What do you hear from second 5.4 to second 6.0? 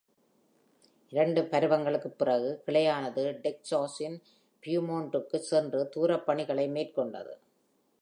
சென்று